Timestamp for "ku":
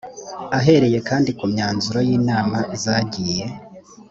1.37-1.45